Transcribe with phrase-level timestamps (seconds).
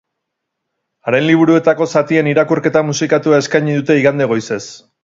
[1.09, 4.65] Haren liburuetako zatien irakurketa musikatua eskaini dute igande goizez.